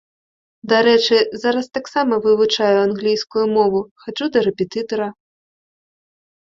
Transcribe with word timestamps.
Дарэчы, 0.71 1.17
зараз 1.43 1.65
таксама 1.79 2.13
вывучаю 2.25 2.77
англійскую 2.87 3.45
мову, 3.55 3.79
хаджу 4.07 4.25
да 4.35 4.39
рэпетытара. 4.51 5.07